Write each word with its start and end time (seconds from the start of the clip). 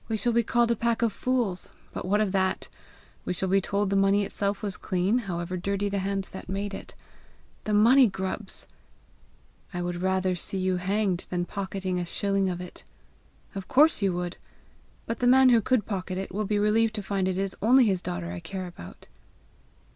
"We 0.07 0.17
shall 0.17 0.33
be 0.33 0.41
called 0.41 0.71
a 0.71 0.75
pack 0.75 1.03
of 1.03 1.13
fools, 1.13 1.73
but 1.93 2.05
what 2.05 2.21
of 2.21 2.31
that! 2.31 2.69
We 3.23 3.33
shall 3.33 3.49
be 3.49 3.61
told 3.61 3.91
the 3.91 3.95
money 3.95 4.25
itself 4.25 4.63
was 4.63 4.75
clean, 4.75 5.19
however 5.19 5.57
dirty 5.57 5.89
the 5.89 5.99
hands 5.99 6.31
that 6.31 6.49
made 6.49 6.73
it! 6.73 6.95
The 7.65 7.75
money 7.75 8.07
grubs!" 8.07 8.65
"I 9.75 9.83
would 9.83 10.01
rather 10.01 10.33
see 10.33 10.57
you 10.57 10.77
hanged, 10.77 11.27
than 11.29 11.45
pocketing 11.45 11.99
a 11.99 12.05
shilling 12.07 12.49
of 12.49 12.59
it!" 12.59 12.83
"Of 13.53 13.67
course 13.67 14.01
you 14.01 14.11
would! 14.13 14.37
But 15.05 15.19
the 15.19 15.27
man 15.27 15.49
who 15.49 15.61
could 15.61 15.85
pocket 15.85 16.17
it, 16.17 16.31
will 16.33 16.45
be 16.45 16.57
relieved 16.57 16.95
to 16.95 17.03
find 17.03 17.27
it 17.27 17.37
is 17.37 17.55
only 17.61 17.85
his 17.85 18.01
daughter 18.01 18.31
I 18.31 18.39
care 18.39 18.65
about." 18.65 19.07